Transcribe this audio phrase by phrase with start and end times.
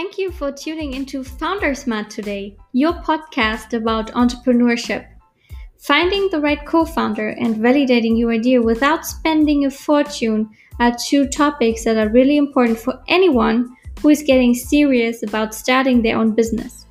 [0.00, 5.06] Thank you for tuning into Foundersmart today, your podcast about entrepreneurship.
[5.76, 10.48] Finding the right co founder and validating your idea without spending a fortune
[10.78, 16.00] are two topics that are really important for anyone who is getting serious about starting
[16.00, 16.86] their own business.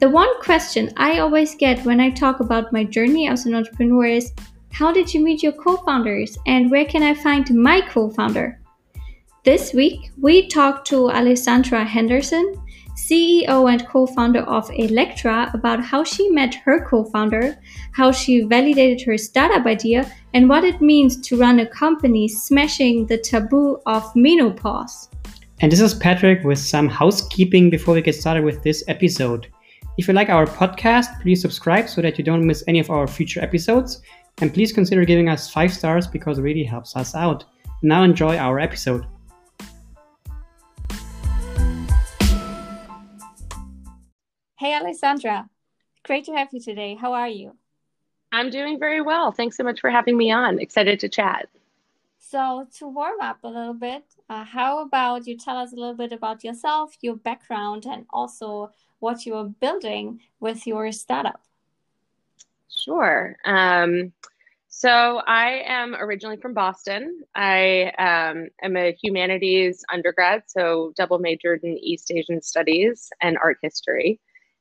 [0.00, 4.06] The one question I always get when I talk about my journey as an entrepreneur
[4.06, 4.32] is
[4.72, 8.60] How did you meet your co founders and where can I find my co founder?
[9.48, 12.54] This week, we talked to Alessandra Henderson,
[12.98, 17.56] CEO and co founder of Elektra, about how she met her co founder,
[17.92, 23.06] how she validated her startup idea, and what it means to run a company smashing
[23.06, 25.08] the taboo of menopause.
[25.60, 29.50] And this is Patrick with some housekeeping before we get started with this episode.
[29.96, 33.06] If you like our podcast, please subscribe so that you don't miss any of our
[33.06, 34.02] future episodes.
[34.42, 37.46] And please consider giving us five stars because it really helps us out.
[37.80, 39.06] Now enjoy our episode.
[44.58, 45.48] Hey, Alessandra.
[46.02, 46.96] Great to have you today.
[46.96, 47.52] How are you?
[48.32, 49.30] I'm doing very well.
[49.30, 50.58] Thanks so much for having me on.
[50.58, 51.48] Excited to chat.
[52.18, 55.94] So, to warm up a little bit, uh, how about you tell us a little
[55.94, 61.40] bit about yourself, your background, and also what you are building with your startup.
[62.68, 63.36] Sure.
[63.44, 64.12] Um,
[64.66, 67.22] so I am originally from Boston.
[67.36, 73.58] I um, am a humanities undergrad, so double majored in East Asian studies and art
[73.62, 74.18] history.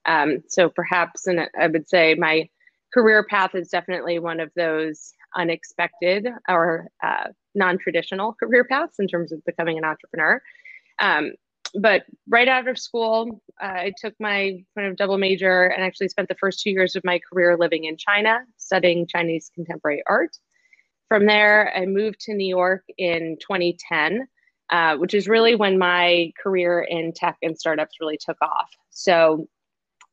[0.08, 2.50] Um, so perhaps, and I would say my
[2.94, 9.32] career path is definitely one of those unexpected or uh, non-traditional career paths in terms
[9.32, 10.42] of becoming an entrepreneur.
[11.00, 11.34] Um,
[11.76, 16.08] but right out of school, uh, I took my kind of double major and actually
[16.08, 20.38] spent the first two years of my career living in China, studying Chinese contemporary art.
[21.10, 24.28] From there, I moved to New York in 2010,
[24.70, 28.70] uh, which is really when my career in tech and startups really took off.
[28.90, 29.48] So,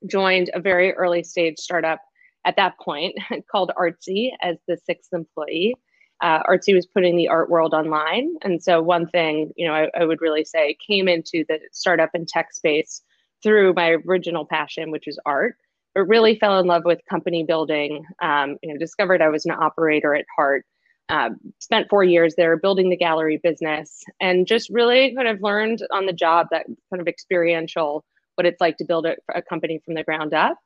[0.06, 2.00] joined a very early stage startup
[2.44, 3.14] at that point
[3.50, 5.74] called Artsy as the sixth employee
[6.20, 8.34] uh, Artsy was putting the art world online.
[8.42, 12.10] And so, one thing, you know, I, I, would really say came into the startup
[12.14, 13.02] and tech space
[13.42, 15.56] through my original passion, which is art,
[15.94, 18.04] but really fell in love with company building.
[18.22, 20.64] Um, you know, discovered I was an operator at heart.
[21.10, 25.80] Uh, spent four years there building the gallery business and just really kind of learned
[25.92, 28.02] on the job that kind of experiential
[28.36, 30.58] what it's like to build a, a company from the ground up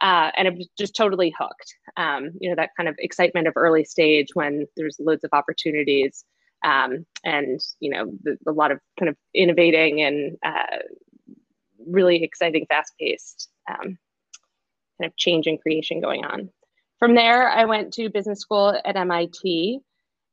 [0.00, 1.74] uh, and it was just totally hooked.
[1.96, 6.24] Um, you know, that kind of excitement of early stage when there's loads of opportunities
[6.64, 10.78] um, and, you know, the, a lot of kind of innovating and uh,
[11.86, 13.98] really exciting, fast paced um,
[14.98, 16.50] kind of change and creation going on.
[16.98, 19.80] From there, I went to business school at MIT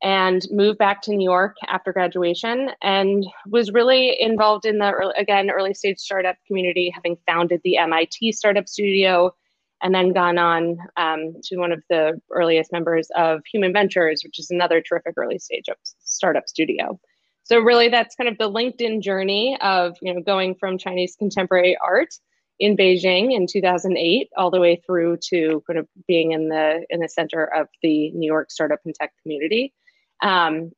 [0.03, 5.13] and moved back to New York after graduation and was really involved in the, early,
[5.17, 9.33] again, early stage startup community, having founded the MIT Startup Studio
[9.81, 14.39] and then gone on um, to one of the earliest members of Human Ventures, which
[14.39, 15.65] is another terrific early stage
[15.99, 16.99] startup studio.
[17.43, 21.77] So really, that's kind of the LinkedIn journey of you know going from Chinese contemporary
[21.81, 22.13] art
[22.59, 26.99] in Beijing in 2008 all the way through to kind of being in the in
[26.99, 29.73] the center of the New York startup and tech community.
[30.21, 30.71] Um,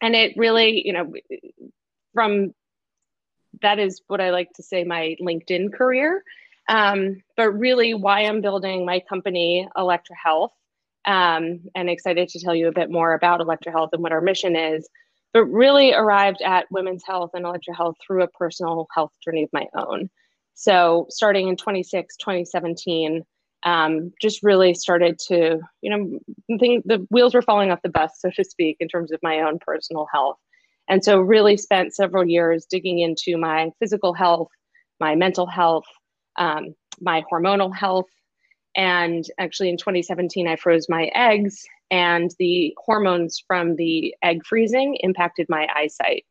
[0.00, 1.12] and it really, you know,
[2.14, 2.54] from
[3.60, 6.22] that is what I like to say my LinkedIn career.
[6.68, 10.52] Um, but really, why I'm building my company, Elektra Health,
[11.04, 14.20] um, and excited to tell you a bit more about Elektra Health and what our
[14.20, 14.88] mission is.
[15.32, 19.50] But really arrived at women's health and Elektra Health through a personal health journey of
[19.52, 20.10] my own.
[20.54, 23.24] So, starting in 26, 2017,
[23.64, 28.12] um, just really started to, you know, think the wheels were falling off the bus,
[28.18, 30.38] so to speak, in terms of my own personal health.
[30.88, 34.48] And so, really spent several years digging into my physical health,
[34.98, 35.84] my mental health,
[36.36, 38.08] um, my hormonal health.
[38.74, 44.96] And actually, in 2017, I froze my eggs, and the hormones from the egg freezing
[45.00, 46.24] impacted my eyesight.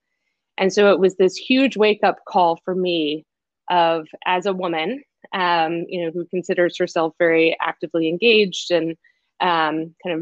[0.58, 3.26] And so it was this huge wake up call for me
[3.72, 5.04] of as a woman,
[5.34, 8.96] um, you know, who considers herself very actively engaged and
[9.40, 10.22] um, kind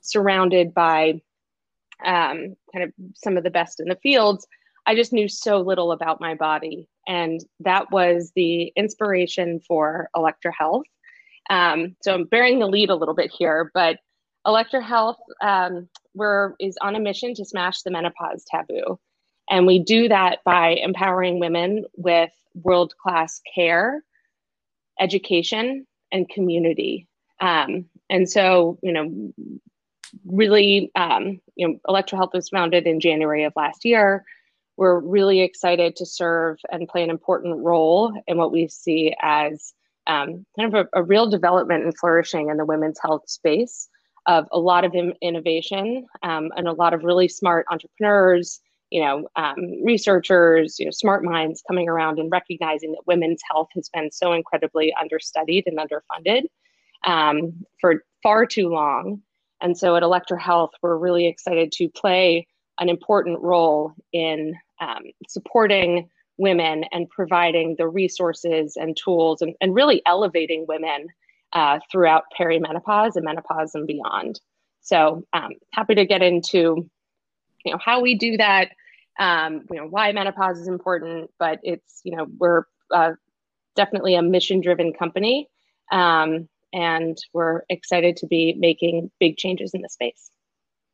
[0.00, 1.20] surrounded by
[2.04, 4.46] um, kind of some of the best in the fields.
[4.86, 10.52] I just knew so little about my body and that was the inspiration for Elektra
[10.56, 10.84] Health.
[11.50, 13.98] Um, so I'm bearing the lead a little bit here, but
[14.46, 18.98] Elektra Health um, we're, is on a mission to smash the menopause taboo.
[19.50, 24.02] And we do that by empowering women with world class care,
[25.00, 27.06] education, and community.
[27.40, 29.32] Um, and so, you know,
[30.26, 34.24] really, um, you know, Elektra Health was founded in January of last year
[34.78, 39.74] we're really excited to serve and play an important role in what we see as
[40.06, 43.88] um, kind of a, a, real development and flourishing in the women's health space
[44.26, 49.28] of a lot of innovation um, and a lot of really smart entrepreneurs, you know,
[49.36, 54.10] um, researchers, you know, smart minds coming around and recognizing that women's health has been
[54.10, 56.42] so incredibly understudied and underfunded
[57.04, 59.22] um, for far too long.
[59.60, 62.46] And so at Elektra Health, we're really excited to play
[62.78, 69.74] an important role in um, supporting women and providing the resources and tools and, and
[69.74, 71.08] really elevating women
[71.52, 74.40] uh, throughout perimenopause and menopause and beyond.
[74.80, 76.88] So um, happy to get into
[77.68, 78.70] you know how we do that,
[79.18, 83.12] um, you know why menopause is important, but it's you know we're uh,
[83.76, 85.48] definitely a mission driven company.
[85.90, 90.30] Um, and we're excited to be making big changes in the space.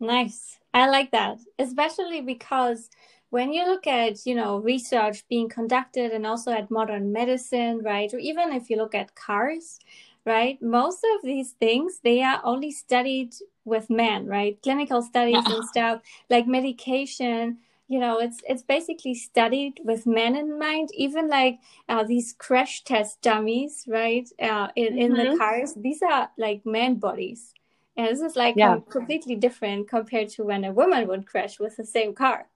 [0.00, 0.58] Nice.
[0.72, 2.90] I like that, especially because
[3.30, 8.12] when you look at, you know, research being conducted and also at modern medicine, right?
[8.12, 9.80] Or even if you look at cars,
[10.24, 10.60] right?
[10.62, 13.34] Most of these things, they are only studied
[13.64, 14.58] with men, right?
[14.62, 15.54] Clinical studies yeah.
[15.54, 21.28] and stuff like medication, you know it's it's basically studied with men in mind even
[21.28, 25.32] like uh, these crash test dummies right uh, in, mm-hmm.
[25.32, 27.52] the cars these are like man bodies
[27.96, 28.78] and this is like yeah.
[28.88, 32.46] completely different compared to when a woman would crash with the same car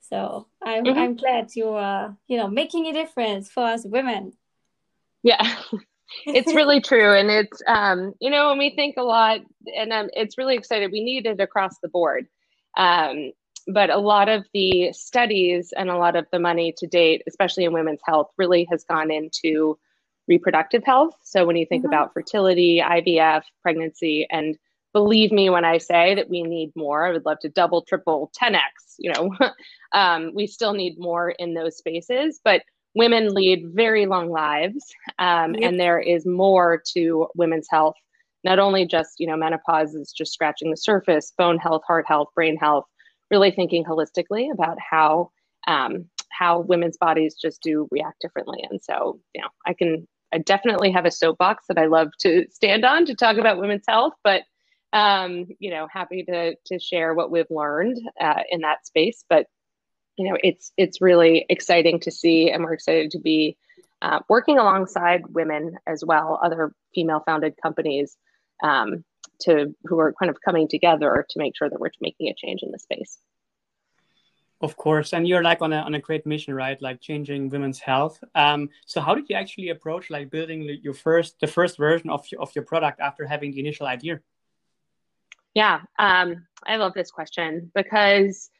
[0.00, 0.98] so i'm mm-hmm.
[0.98, 4.32] i'm glad you are you know making a difference for us women
[5.22, 5.56] yeah
[6.26, 9.40] it's really true and it's um you know when we think a lot
[9.76, 12.26] and um, it's really excited we need it across the board
[12.76, 13.30] um
[13.68, 17.64] but a lot of the studies and a lot of the money to date, especially
[17.64, 19.78] in women's health, really has gone into
[20.26, 21.14] reproductive health.
[21.22, 21.92] So when you think mm-hmm.
[21.92, 24.56] about fertility, IVF, pregnancy, and
[24.94, 28.32] believe me when I say that we need more, I would love to double, triple,
[28.42, 28.60] 10x,
[28.98, 29.36] you know,
[29.92, 32.62] um, we still need more in those spaces, but
[32.98, 34.84] women lead very long lives.
[35.18, 35.70] Um, yep.
[35.70, 37.94] And there is more to women's health,
[38.44, 42.28] not only just, you know, menopause is just scratching the surface, bone health, heart health,
[42.34, 42.84] brain health,
[43.30, 45.30] really thinking holistically about how
[45.66, 48.64] um, how women's bodies just do react differently.
[48.70, 52.44] And so, you know, I can I definitely have a soapbox that I love to
[52.50, 54.42] stand on to talk about women's health, but
[54.92, 59.24] um, you know, happy to to share what we've learned uh, in that space.
[59.28, 59.46] But
[60.18, 63.56] you know, it's it's really exciting to see, and we're excited to be
[64.02, 68.16] uh, working alongside women as well, other female founded companies
[68.62, 69.04] um,
[69.40, 72.62] to who are kind of coming together to make sure that we're making a change
[72.62, 73.18] in the space.
[74.60, 76.82] Of course, and you're like on a on a great mission, right?
[76.82, 78.18] Like changing women's health.
[78.34, 82.26] Um, so how did you actually approach like building your first the first version of
[82.32, 84.20] your, of your product after having the initial idea?
[85.54, 88.50] Yeah, um, I love this question because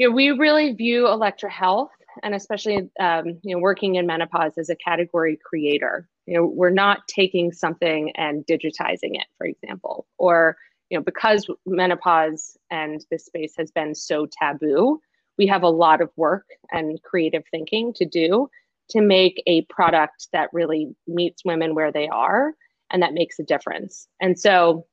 [0.00, 1.90] you know we really view Elektra Health
[2.22, 6.08] and especially um, you know working in menopause as a category creator.
[6.26, 10.56] You know we're not taking something and digitizing it for example or
[10.88, 15.00] you know because menopause and this space has been so taboo
[15.36, 18.48] we have a lot of work and creative thinking to do
[18.88, 22.54] to make a product that really meets women where they are
[22.90, 24.08] and that makes a difference.
[24.18, 24.86] And so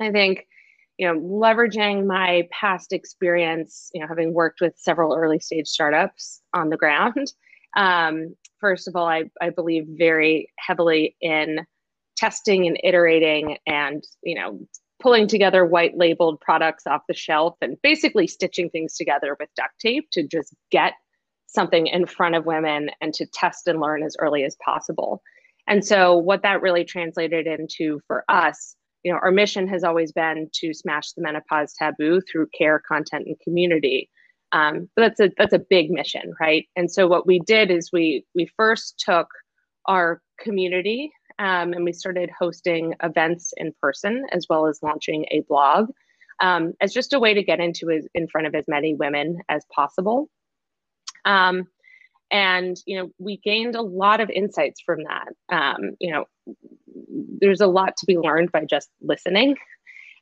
[0.00, 0.46] i think
[1.02, 6.40] you know leveraging my past experience you know having worked with several early stage startups
[6.54, 7.32] on the ground
[7.76, 11.66] um, first of all I, I believe very heavily in
[12.16, 14.60] testing and iterating and you know
[15.02, 19.76] pulling together white labeled products off the shelf and basically stitching things together with duct
[19.80, 20.92] tape to just get
[21.48, 25.20] something in front of women and to test and learn as early as possible.
[25.66, 30.12] And so what that really translated into for us you know, our mission has always
[30.12, 34.08] been to smash the menopause taboo through care, content, and community.
[34.52, 36.66] Um, but that's a that's a big mission, right?
[36.76, 39.28] And so what we did is we we first took
[39.86, 45.42] our community um, and we started hosting events in person as well as launching a
[45.48, 45.88] blog
[46.40, 49.38] um, as just a way to get into as, in front of as many women
[49.48, 50.28] as possible.
[51.24, 51.66] Um,
[52.32, 55.28] and you know we gained a lot of insights from that.
[55.54, 56.24] Um, you know
[57.40, 59.56] there's a lot to be learned by just listening.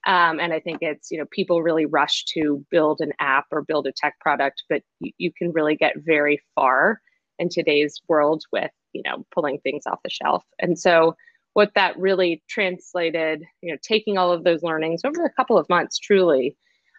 [0.06, 3.60] Um, and i think it's you know people really rush to build an app or
[3.60, 7.02] build a tech product but you, you can really get very far
[7.38, 10.44] in today's world with you know pulling things off the shelf.
[10.60, 11.16] And so
[11.54, 15.68] what that really translated you know taking all of those learnings over a couple of
[15.68, 16.56] months truly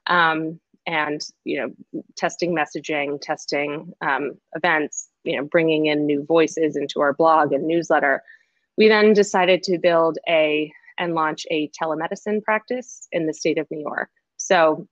[0.08, 6.76] um, and you know testing messaging testing um, events you know bringing in new voices
[6.76, 8.24] into our blog and newsletter
[8.78, 13.68] we then decided to build a and launch a telemedicine practice in the state of
[13.70, 14.88] new york so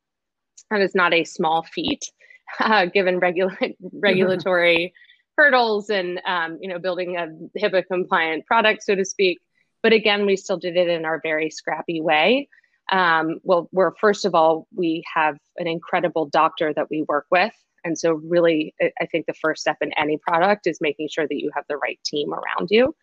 [0.70, 2.12] that is not a small feat
[2.60, 3.58] uh, given regula-
[3.94, 4.94] regulatory
[5.40, 7.28] hurdles and um, you know building a
[7.58, 9.40] HIPAA compliant product, so to speak.
[9.82, 12.50] But again, we still did it in our very scrappy way.
[12.92, 17.54] Um, well, we're first of all, we have an incredible doctor that we work with.
[17.84, 21.40] And so, really, I think the first step in any product is making sure that
[21.40, 22.96] you have the right team around you.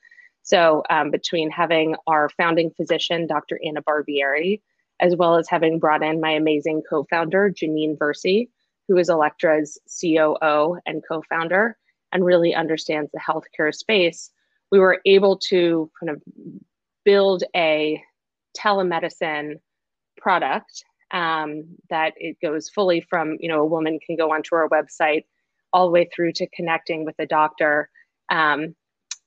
[0.42, 3.58] So, um, between having our founding physician, Dr.
[3.64, 4.60] Anna Barbieri,
[5.00, 8.48] as well as having brought in my amazing co founder, Janine Versi,
[8.88, 11.76] who is Elektra's COO and co founder
[12.12, 14.30] and really understands the healthcare space,
[14.70, 16.22] we were able to kind of
[17.04, 18.02] build a
[18.56, 19.58] telemedicine
[20.26, 24.68] product um, that it goes fully from you know a woman can go onto our
[24.70, 25.24] website
[25.72, 27.88] all the way through to connecting with a doctor
[28.28, 28.74] um,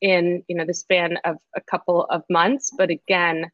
[0.02, 2.70] in you know the span of a couple of months.
[2.78, 3.50] But again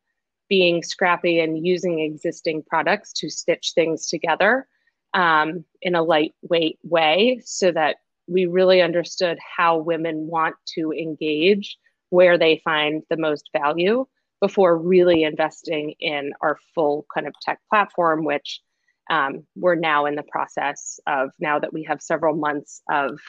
[0.49, 4.67] being scrappy and using existing products to stitch things together
[5.13, 7.97] um, in a lightweight way so that
[8.27, 11.77] we really understood how women want to engage
[12.09, 14.05] where they find the most value
[14.41, 18.61] before really investing in our full kind of tech platform, which
[19.09, 23.19] um, we're now in the process of now that we have several months of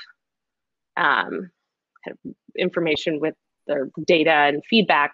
[0.97, 1.51] um,
[2.05, 3.35] kind of information with
[3.67, 5.13] the data and feedback.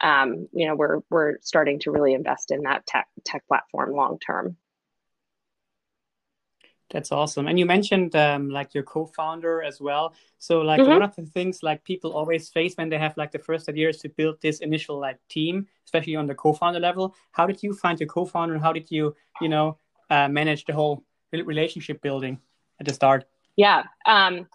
[0.00, 4.18] Um, you know, we're we're starting to really invest in that tech tech platform long
[4.24, 4.56] term.
[6.90, 7.48] That's awesome.
[7.48, 10.14] And you mentioned um, like your co-founder as well.
[10.38, 10.90] So like mm-hmm.
[10.90, 13.88] one of the things like people always face when they have like the first idea
[13.88, 17.14] is to build this initial like team, especially on the co-founder level.
[17.32, 19.78] How did you find your co-founder and how did you, you know,
[20.10, 21.02] uh, manage the whole
[21.32, 22.38] relationship building
[22.78, 23.24] at the start?
[23.56, 23.82] Yeah.
[24.06, 24.46] Um,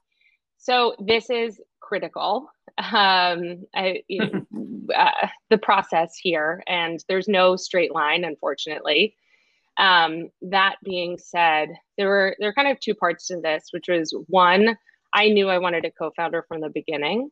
[0.57, 2.49] so this is critical.
[2.77, 9.15] Um, I, you know, uh, the process here, and there's no straight line, unfortunately.
[9.77, 13.87] Um, that being said, there were there are kind of two parts to this, which
[13.87, 14.77] was one,
[15.13, 17.29] I knew I wanted a co-founder from the beginning.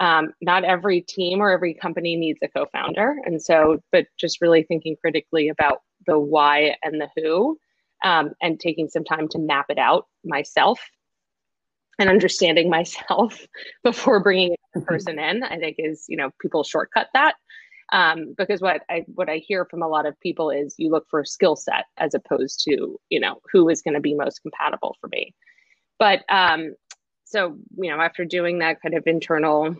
[0.00, 4.62] Um, not every team or every company needs a co-founder, and so, but just really
[4.62, 7.58] thinking critically about the why and the who,
[8.02, 10.80] um, and taking some time to map it out myself
[11.98, 13.46] and understanding myself
[13.84, 17.34] before bringing a person in, I think is you know people shortcut that
[17.92, 21.06] um, because what I what I hear from a lot of people is you look
[21.10, 24.40] for a skill set as opposed to you know who is going to be most
[24.40, 25.34] compatible for me.
[25.98, 26.74] But um,
[27.24, 29.76] so you know after doing that kind of internal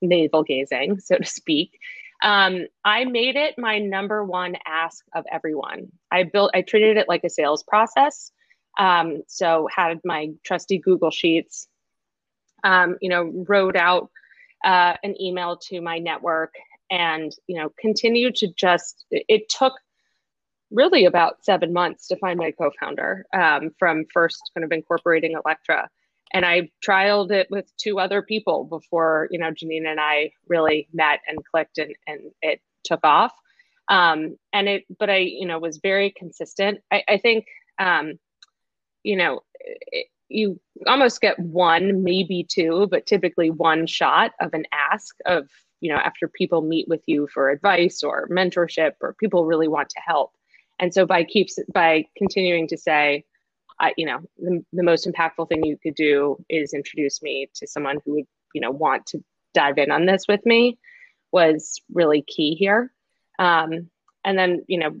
[0.00, 1.78] navel gazing, so to speak,
[2.22, 5.92] um, I made it my number one ask of everyone.
[6.10, 8.32] I built I treated it like a sales process.
[8.78, 11.68] Um, so had my trusty Google Sheets.
[12.64, 14.10] Um, you know, wrote out
[14.64, 16.54] uh, an email to my network
[16.92, 19.72] and you know continue to just it took
[20.70, 25.88] really about seven months to find my co-founder um, from first kind of incorporating Elektra.
[26.32, 30.88] And I trialed it with two other people before, you know, Janine and I really
[30.94, 33.32] met and clicked and, and it took off.
[33.88, 36.80] Um, and it, but I, you know, was very consistent.
[36.90, 37.44] I, I think,
[37.78, 38.14] um,
[39.02, 44.64] you know, it, you almost get one, maybe two, but typically one shot of an
[44.72, 45.50] ask of
[45.82, 49.90] you know after people meet with you for advice or mentorship or people really want
[49.90, 50.32] to help.
[50.78, 53.24] And so by keeps by continuing to say
[53.80, 57.66] I, you know the, the most impactful thing you could do is introduce me to
[57.66, 59.22] someone who would you know want to
[59.54, 60.78] dive in on this with me
[61.32, 62.92] was really key here.
[63.38, 63.90] Um,
[64.24, 64.94] and then you know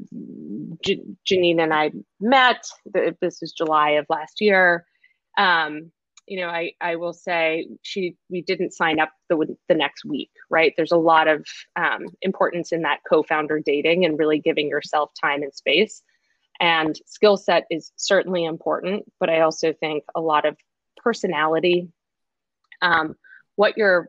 [0.84, 2.66] J- janine and i met
[3.20, 4.84] this was july of last year.
[5.38, 5.92] Um,
[6.26, 10.30] you know, I, I will say she we didn't sign up the the next week,
[10.50, 10.72] right?
[10.76, 11.44] There's a lot of
[11.76, 16.02] um, importance in that co-founder dating and really giving yourself time and space.
[16.60, 20.56] And skill set is certainly important, but I also think a lot of
[20.96, 21.88] personality,
[22.82, 23.16] um,
[23.56, 24.08] what your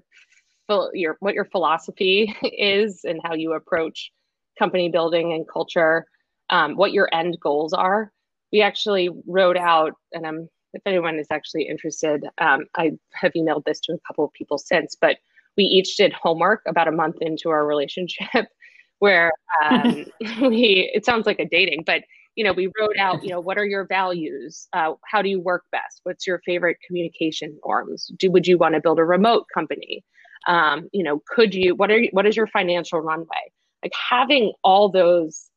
[0.94, 4.12] your what your philosophy is, and how you approach
[4.60, 6.06] company building and culture,
[6.50, 8.12] um, what your end goals are.
[8.52, 13.66] We actually wrote out, and I'm if anyone is actually interested, um, I have emailed
[13.66, 15.18] this to a couple of people since, but
[15.56, 18.48] we each did homework about a month into our relationship
[19.00, 19.32] where
[19.64, 20.06] um,
[20.42, 22.02] we, it sounds like a dating, but
[22.36, 24.68] you know, we wrote out, you know, what are your values?
[24.74, 26.02] Uh, how do you work best?
[26.02, 28.12] What's your favorite communication norms?
[28.18, 30.04] Do, would you want to build a remote company?
[30.48, 33.52] Um, you know, could you, what are, you, what is your financial runway?
[33.84, 35.50] Like having all those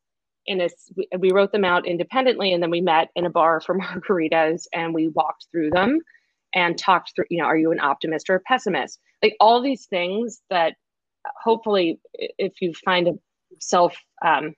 [0.47, 0.69] in a
[1.19, 4.95] we wrote them out independently and then we met in a bar for margaritas and
[4.95, 6.01] we walked through them
[6.55, 9.01] and talked through you know are you an optimist or a pessimist?
[9.23, 10.75] Like all these things that
[11.43, 13.13] hopefully if you find a
[13.61, 14.55] self um,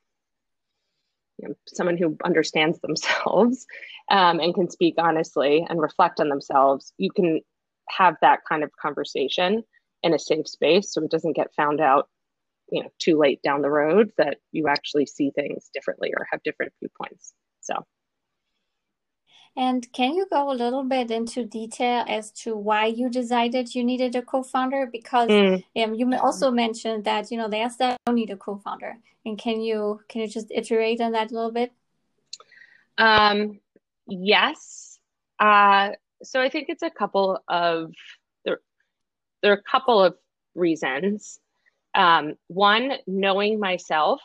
[1.39, 3.67] you know, someone who understands themselves
[4.11, 7.41] um, and can speak honestly and reflect on themselves, you can
[7.89, 9.63] have that kind of conversation
[10.03, 12.09] in a safe space so it doesn't get found out
[12.71, 16.43] you know too late down the road that you actually see things differently or have
[16.43, 17.85] different viewpoints so
[19.59, 23.83] and can you go a little bit into detail as to why you decided you
[23.83, 24.87] needed a co-founder?
[24.87, 25.65] Because mm.
[25.83, 28.97] um, you also mentioned that you know they asked that don't need a co-founder,
[29.27, 31.73] and can you can you just iterate on that a little bit?
[32.99, 33.59] Um,
[34.07, 35.01] yes.
[35.41, 35.91] Uh,
[36.23, 37.93] so I think it's a couple of
[38.45, 38.61] there.
[39.43, 40.15] There are a couple of
[40.55, 41.41] reasons.
[41.99, 44.23] Um, one, knowing myself,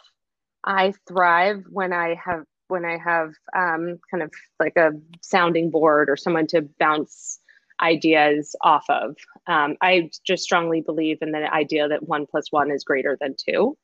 [0.63, 6.10] I thrive when I have when I have um, kind of like a sounding board
[6.10, 7.39] or someone to bounce
[7.82, 9.15] ideas off of.
[9.48, 13.36] Um, I just strongly believe in the idea that one plus one is greater than
[13.36, 13.77] two.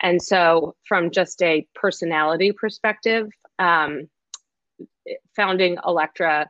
[0.00, 3.28] And so, from just a personality perspective,
[3.58, 4.08] um,
[5.34, 6.46] founding Elektra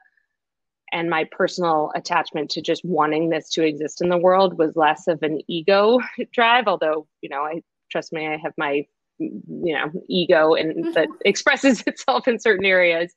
[0.93, 5.07] and my personal attachment to just wanting this to exist in the world was less
[5.07, 5.99] of an ego
[6.33, 8.87] drive, although, you know, I trust me, I have my
[9.21, 13.15] you know ego and that expresses itself in certain areas.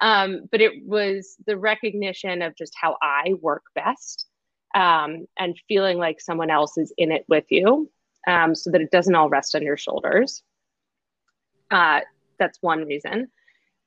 [0.00, 4.26] Um, but it was the recognition of just how i work best
[4.74, 7.90] um, and feeling like someone else is in it with you
[8.26, 10.42] um, so that it doesn't all rest on your shoulders.
[11.70, 12.00] Uh,
[12.38, 13.28] that's one reason.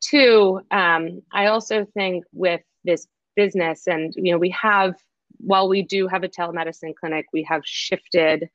[0.02, 4.96] Two um, i also think with this business and you know we have
[5.38, 8.50] while we do have a telemedicine clinic we have shifted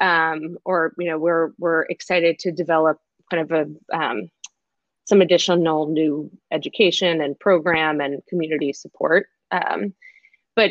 [0.00, 2.98] um, or you know we're we're excited to develop
[3.30, 3.52] kind of
[3.92, 4.30] a um,
[5.10, 9.26] some additional new education and program and community support.
[9.50, 9.92] Um,
[10.54, 10.70] but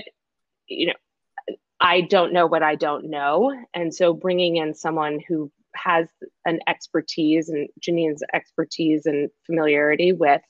[0.68, 5.51] you know, I don't know what I don't know, and so bringing in someone who
[5.75, 6.08] has
[6.46, 10.42] an expertise and Janine's expertise and familiarity with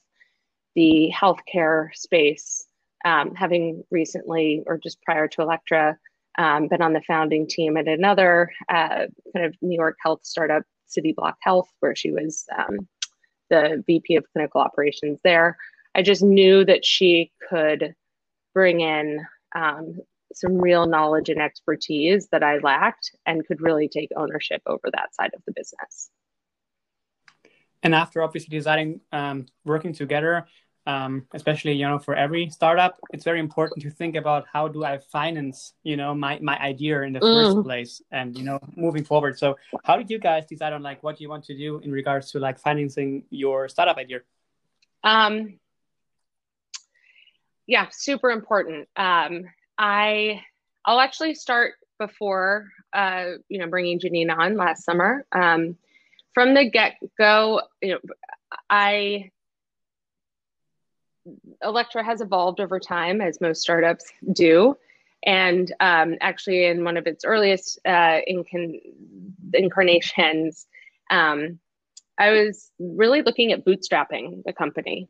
[0.75, 2.65] the healthcare space,
[3.05, 5.97] um, having recently or just prior to Elektra
[6.37, 10.63] um, been on the founding team at another uh, kind of New York health startup,
[10.89, 12.87] Cityblock Health, where she was um,
[13.49, 15.57] the VP of clinical operations there.
[15.95, 17.93] I just knew that she could
[18.53, 19.99] bring in um,
[20.33, 25.13] some real knowledge and expertise that I lacked and could really take ownership over that
[25.15, 26.09] side of the business.
[27.81, 30.47] And after obviously deciding um, working together,
[30.89, 34.83] um, especially you know for every startup it's very important to think about how do
[34.83, 37.33] i finance you know my, my idea in the mm.
[37.35, 39.37] first place and you know moving forward.
[39.37, 42.31] So how did you guys decide on like what you want to do in regards
[42.31, 44.21] to like financing your startup idea?
[45.03, 45.59] Um
[47.67, 48.87] yeah super important.
[48.95, 49.45] Um
[49.77, 50.41] i
[50.85, 55.25] i'll actually start before uh you know bringing janine on last summer.
[55.31, 55.77] Um
[56.33, 57.99] from the get-go you know
[58.69, 59.29] i
[61.63, 64.75] Elektra has evolved over time, as most startups do.
[65.25, 68.81] And um, actually, in one of its earliest uh, inc-
[69.53, 70.67] incarnations,
[71.09, 71.59] um,
[72.17, 75.09] I was really looking at bootstrapping the company.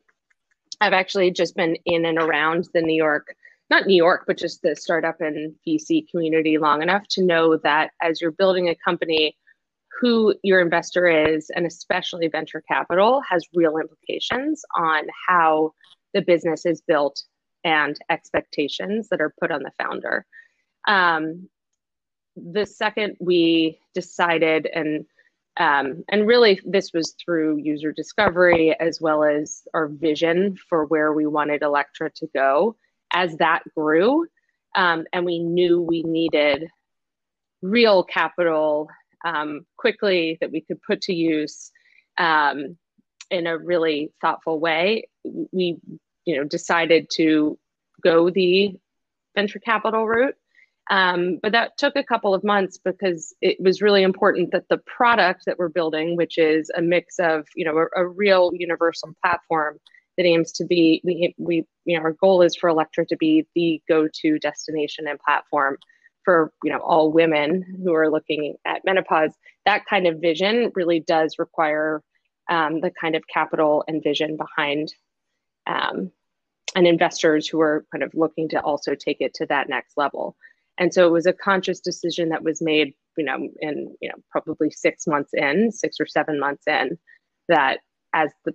[0.80, 3.34] I've actually just been in and around the New York,
[3.68, 7.90] not New York, but just the startup and VC community long enough to know that
[8.00, 9.36] as you're building a company,
[10.00, 15.72] who your investor is, and especially venture capital, has real implications on how
[16.14, 17.22] the business is built
[17.64, 20.26] and expectations that are put on the founder.
[20.88, 21.48] Um,
[22.36, 25.04] the second we decided and
[25.56, 31.12] um, and really this was through user discovery as well as our vision for where
[31.12, 32.76] we wanted Elektra to go
[33.12, 34.26] as that grew
[34.76, 36.68] um, and we knew we needed
[37.62, 38.88] real capital
[39.24, 41.72] um, quickly that we could put to use
[42.16, 42.78] um,
[43.30, 45.78] in a really thoughtful way, we
[46.24, 47.58] you know decided to
[48.02, 48.76] go the
[49.34, 50.34] venture capital route.
[50.90, 54.78] Um, but that took a couple of months because it was really important that the
[54.78, 59.14] product that we're building, which is a mix of you know a, a real universal
[59.22, 59.78] platform
[60.16, 63.46] that aims to be we, we you know our goal is for Elektra to be
[63.54, 65.78] the go-to destination and platform
[66.24, 69.32] for you know all women who are looking at menopause.
[69.64, 72.02] That kind of vision really does require
[72.50, 74.92] um, the kind of capital and vision behind
[75.66, 76.10] um,
[76.74, 80.36] and investors who are kind of looking to also take it to that next level.
[80.78, 84.16] And so it was a conscious decision that was made, you know, in you know
[84.30, 86.98] probably six months in, six or seven months in,
[87.48, 87.80] that
[88.14, 88.54] as the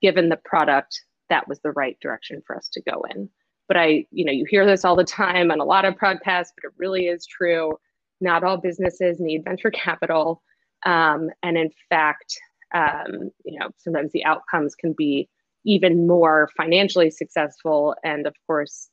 [0.00, 3.28] given the product, that was the right direction for us to go in.
[3.66, 6.52] But I, you know, you hear this all the time on a lot of podcasts,
[6.54, 7.78] but it really is true.
[8.20, 10.42] Not all businesses need venture capital,
[10.86, 12.38] um, and in fact,
[12.74, 15.28] um, you know, sometimes the outcomes can be
[15.64, 18.88] even more financially successful and, of course,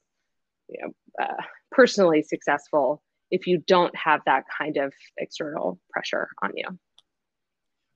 [0.68, 6.52] you know, uh, personally successful if you don't have that kind of external pressure on
[6.56, 6.66] you.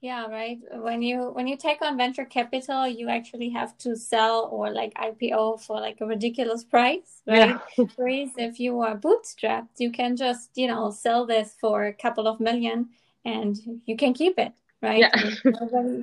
[0.02, 0.60] Yeah, right.
[0.72, 4.94] When you when you take on venture capital, you actually have to sell or like
[4.94, 7.60] IPO for like a ridiculous price, right?
[7.78, 7.86] Yeah.
[7.98, 12.28] Whereas if you are bootstrapped, you can just, you know, sell this for a couple
[12.28, 12.90] of million
[13.26, 15.00] and you can keep it, right?
[15.00, 15.12] Yeah.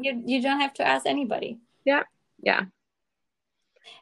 [0.02, 1.58] you you don't have to ask anybody.
[1.84, 2.02] Yeah.
[2.42, 2.64] Yeah.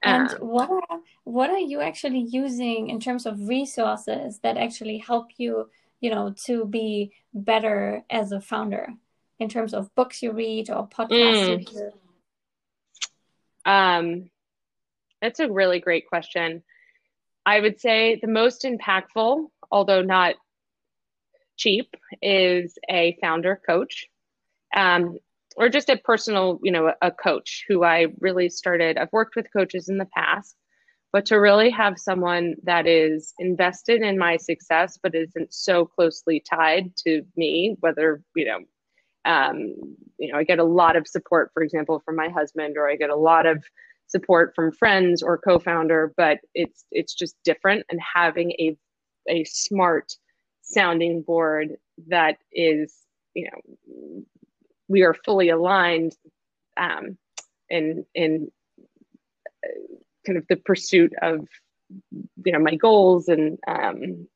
[0.03, 4.99] And um, what are, what are you actually using in terms of resources that actually
[4.99, 5.69] help you,
[6.01, 8.95] you know, to be better as a founder?
[9.39, 11.61] in terms of books you read or podcasts mm.
[11.61, 11.93] you hear?
[13.65, 14.31] Um,
[15.21, 16.63] that's a really great question.
[17.47, 20.37] I would say the most impactful, although not
[21.57, 24.07] cheap, is a founder coach,
[24.75, 25.19] um,
[25.57, 28.99] or just a personal, you know, a coach who I really started.
[28.99, 30.57] I've worked with coaches in the past,
[31.13, 36.41] but to really have someone that is invested in my success, but isn't so closely
[36.41, 38.59] tied to me, whether you know
[39.25, 39.75] um,
[40.19, 42.97] you know, I get a lot of support, for example, from my husband, or I
[42.97, 43.65] get a lot of
[44.07, 47.87] support from friends or co-founder, but it's it's just different.
[47.91, 48.77] And having a
[49.29, 50.13] a smart
[50.63, 51.77] sounding board
[52.09, 52.95] that is,
[53.35, 54.23] you know,
[54.89, 56.17] we are fully aligned
[56.77, 57.17] um,
[57.69, 58.51] in in
[60.27, 61.47] kind of the pursuit of
[62.45, 64.27] you know my goals and um,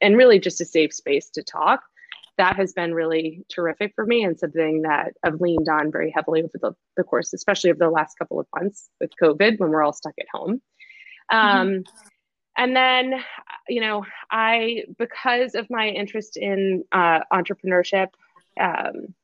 [0.00, 1.82] and really just a safe space to talk
[2.38, 6.40] that has been really terrific for me and something that I've leaned on very heavily
[6.42, 9.82] over the, the course, especially over the last couple of months with COVID when we're
[9.82, 10.62] all stuck at home.
[11.30, 11.80] Um, mm-hmm.
[12.56, 13.20] And then,
[13.68, 18.08] you know, I, because of my interest in uh, entrepreneurship,
[18.58, 19.14] um,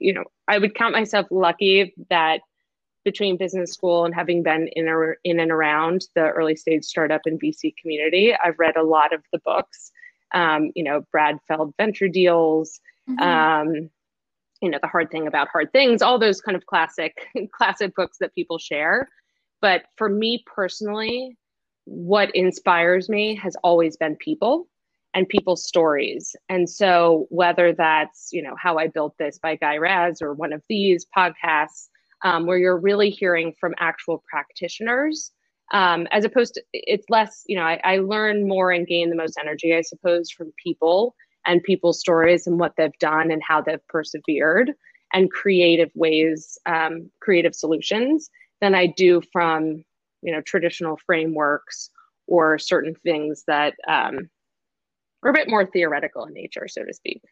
[0.00, 2.40] you know, I would count myself lucky that
[3.04, 7.22] between business school and having been in, or, in and around the early stage startup
[7.26, 9.92] and VC community, I've read a lot of the books
[10.34, 13.22] um, you know, Brad Feld venture deals, mm-hmm.
[13.22, 13.90] um,
[14.60, 18.18] you know, the hard thing about hard things, all those kind of classic, classic books
[18.20, 19.08] that people share.
[19.62, 21.38] But for me personally,
[21.84, 24.68] what inspires me has always been people
[25.14, 26.34] and people's stories.
[26.48, 30.52] And so whether that's, you know, how I built this by Guy Raz or one
[30.52, 31.88] of these podcasts,
[32.22, 35.30] um, where you're really hearing from actual practitioners
[35.72, 39.16] um, as opposed to it's less you know I, I learn more and gain the
[39.16, 41.14] most energy i suppose from people
[41.46, 44.72] and people's stories and what they've done and how they've persevered
[45.12, 49.84] and creative ways um, creative solutions than i do from
[50.22, 51.90] you know traditional frameworks
[52.26, 54.30] or certain things that um,
[55.24, 57.22] are a bit more theoretical in nature so to speak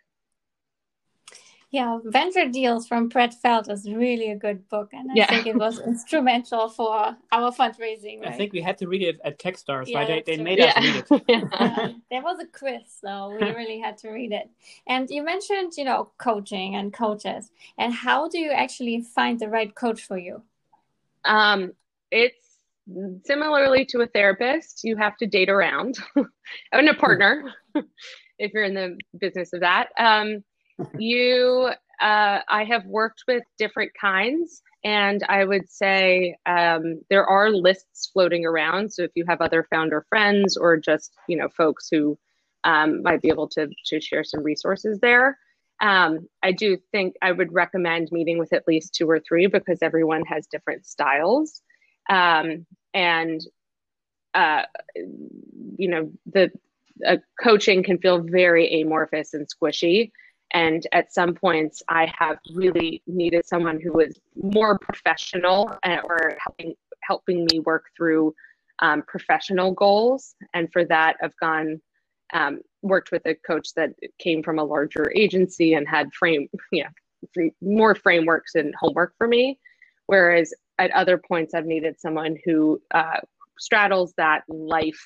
[1.73, 5.27] yeah, Venture Deals from Brad Feld is really a good book, and I yeah.
[5.27, 8.21] think it was instrumental for our fundraising.
[8.21, 8.29] Right?
[8.29, 10.25] I think we had to read it at Techstars, yeah, right?
[10.27, 11.23] They, they made us read it.
[11.29, 11.93] yeah.
[12.11, 14.51] there was a quiz, so we really had to read it.
[14.87, 19.49] And you mentioned, you know, coaching and coaches, and how do you actually find the
[19.49, 20.43] right coach for you?
[21.25, 21.73] Um,
[22.11, 22.42] it's
[23.25, 24.85] similarly to a therapist.
[24.85, 25.99] You have to date around,
[26.73, 27.53] and a partner,
[28.39, 29.89] if you're in the business of that.
[29.99, 30.45] Um,
[30.99, 37.51] you, uh, I have worked with different kinds, and I would say um, there are
[37.51, 38.93] lists floating around.
[38.93, 42.19] So if you have other founder friends or just you know folks who
[42.65, 45.39] um, might be able to to share some resources there.
[45.81, 49.79] Um, I do think I would recommend meeting with at least two or three because
[49.83, 51.61] everyone has different styles.
[52.09, 53.41] Um, and,
[54.35, 54.63] uh,
[54.95, 56.51] you know, the
[57.07, 60.11] uh, coaching can feel very amorphous and squishy.
[60.53, 66.37] And at some points, I have really needed someone who was more professional uh, or
[66.39, 68.33] helping helping me work through
[68.79, 70.35] um, professional goals.
[70.55, 71.81] And for that, I've gone
[72.33, 76.89] um, worked with a coach that came from a larger agency and had frame yeah
[77.61, 79.59] more frameworks and homework for me.
[80.13, 83.21] Whereas at other points, I've needed someone who uh,
[83.59, 85.03] straddles that life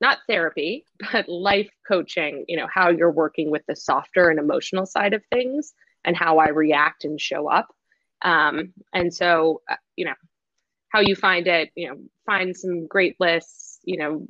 [0.00, 4.86] not therapy, but life coaching, you know, how you're working with the softer and emotional
[4.86, 5.74] side of things
[6.06, 7.68] and how I react and show up.
[8.22, 10.14] Um, and so, uh, you know,
[10.88, 14.26] how you find it, you know, find some great lists, you know,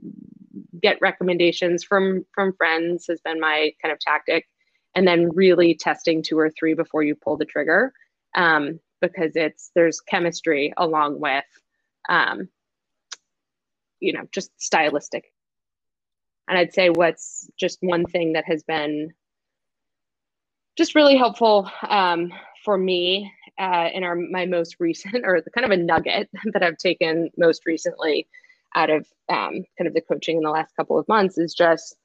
[0.82, 4.44] get recommendations from from friends has been my kind of tactic
[4.96, 7.92] and then really testing two or three before you pull the trigger
[8.34, 11.44] um, because it's there's chemistry along with
[12.08, 12.48] um,
[14.00, 15.32] you know just stylistic.
[16.48, 19.12] And I'd say what's just one thing that has been
[20.78, 22.32] just really helpful um,
[22.64, 26.62] for me, uh, in our my most recent or the kind of a nugget that
[26.62, 28.28] I've taken most recently
[28.74, 31.96] out of um, kind of the coaching in the last couple of months is just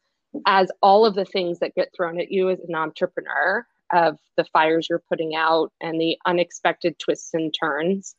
[0.47, 4.45] as all of the things that get thrown at you as an entrepreneur of the
[4.45, 8.15] fires you're putting out and the unexpected twists and turns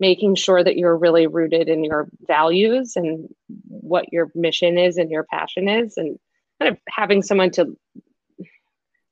[0.00, 3.28] making sure that you're really rooted in your values and
[3.68, 6.18] what your mission is and your passion is and
[6.60, 7.76] kind of having someone to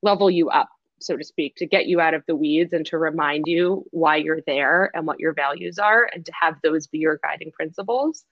[0.02, 0.68] level you up
[1.02, 4.16] so to speak to get you out of the weeds and to remind you why
[4.16, 8.24] you're there and what your values are and to have those be your guiding principles.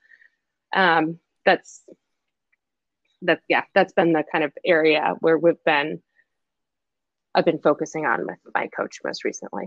[0.75, 1.83] Um, that's
[3.23, 6.01] that yeah that's been the kind of area where we've been
[7.35, 9.66] i've been focusing on with my coach most recently.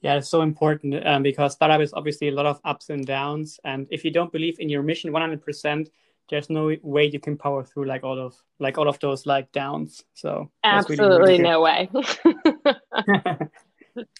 [0.00, 3.58] Yeah it's so important um, because startup is obviously a lot of ups and downs.
[3.64, 5.88] And if you don't believe in your mission 100%
[6.28, 9.50] there's no way you can power through like all of like all of those like
[9.52, 10.04] downs.
[10.14, 11.90] So absolutely really, really no way.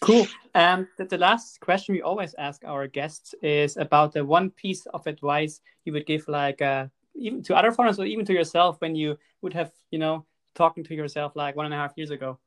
[0.01, 0.27] Cool.
[0.55, 4.87] Um the, the last question we always ask our guests is about the one piece
[4.87, 8.81] of advice you would give like uh, even to other founders or even to yourself
[8.81, 10.25] when you would have you know
[10.57, 12.39] talking to yourself like one and a half years ago.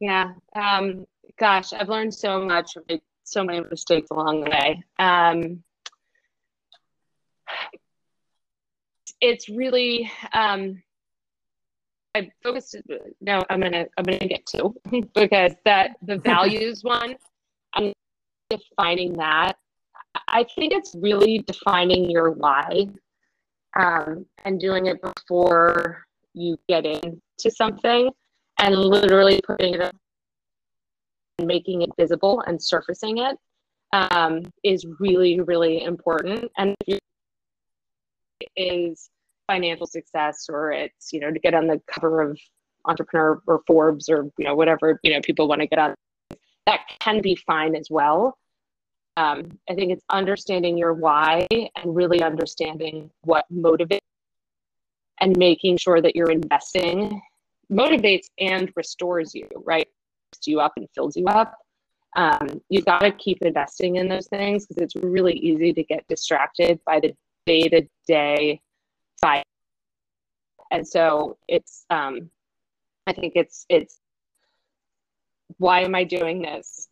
[0.00, 1.06] Yeah um
[1.38, 4.82] gosh i've learned so much made so many mistakes along the way.
[4.98, 5.62] Um
[9.20, 10.82] it's really um
[12.14, 12.76] I focused
[13.20, 14.74] no I'm gonna I'm gonna get to
[15.14, 17.16] because that the values one
[17.74, 17.92] I'm
[18.50, 19.54] defining that.
[20.28, 22.86] I think it's really defining your why
[23.78, 28.10] um, and doing it before you get into something
[28.58, 29.94] and literally putting it
[31.38, 33.36] and making it visible and surfacing it
[33.92, 36.50] um, is really really important.
[36.58, 36.98] And if
[38.56, 39.10] is
[39.46, 42.38] financial success or it's you know to get on the cover of
[42.86, 45.94] entrepreneur or forbes or you know whatever you know people want to get on
[46.66, 48.38] that can be fine as well.
[49.18, 54.00] Um, i think it's understanding your why and really understanding what motivates
[55.22, 57.22] and making sure that you're investing
[57.70, 59.88] motivates and restores you right
[60.44, 61.54] you up and fills you up
[62.14, 66.06] um, you've got to keep investing in those things because it's really easy to get
[66.08, 67.14] distracted by the
[67.46, 68.60] day to day
[69.20, 69.44] fight.
[70.70, 72.30] And so it's, um,
[73.06, 73.98] I think it's, it's,
[75.58, 76.88] why am I doing this?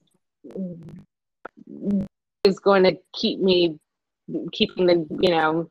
[2.45, 3.79] Is going to keep me
[4.53, 5.71] keeping the, you know,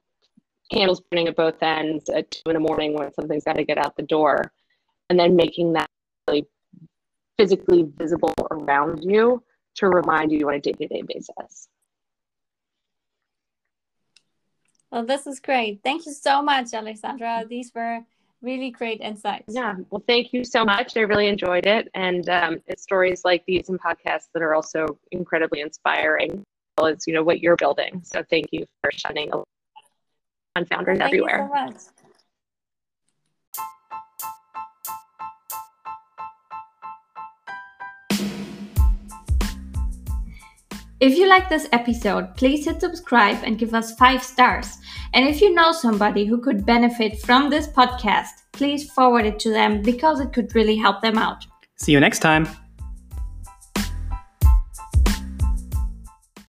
[0.72, 3.78] candles burning at both ends at two in the morning when something's got to get
[3.78, 4.52] out the door.
[5.10, 5.90] And then making that
[6.28, 6.46] really
[7.38, 9.44] physically visible around you
[9.76, 11.68] to remind you on a day to day basis.
[14.92, 15.82] Well, this is great.
[15.84, 17.46] Thank you so much, Alexandra.
[17.48, 18.02] These were
[18.42, 19.54] really great insights.
[19.54, 19.76] Yeah.
[19.90, 20.98] Well, thank you so much.
[20.98, 21.90] I really enjoyed it.
[21.94, 26.44] And um, it's stories like these and podcasts that are also incredibly inspiring, as
[26.78, 28.02] well as, you know, what you're building.
[28.04, 29.32] So thank you for shining
[30.56, 31.42] on founders thank everywhere.
[31.42, 31.76] You so much.
[41.00, 44.78] If you like this episode, please hit subscribe and give us five stars.
[45.14, 49.50] And if you know somebody who could benefit from this podcast, please forward it to
[49.50, 51.46] them because it could really help them out.
[51.78, 52.50] See you next time.